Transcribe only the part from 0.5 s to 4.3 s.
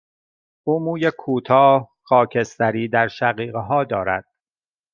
او موی کوتاه، خاکستری در شقیقه ها دارد.